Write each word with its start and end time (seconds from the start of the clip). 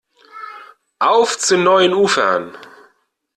Auf 0.97 1.37
zu 1.37 1.57
neuen 1.59 1.93
Ufern! 1.93 2.57